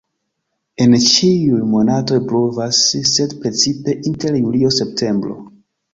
[0.85, 5.39] En ĉiuj monatoj pluvas, sed precipe inter julio-septembro.